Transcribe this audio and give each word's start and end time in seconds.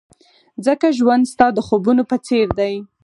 ځکه 0.65 0.87
ژوند 0.97 1.23
ستا 1.33 1.47
د 1.55 1.59
خوبونو 1.67 2.03
په 2.09 2.17
څېر 2.25 2.47
دی. 2.59 2.73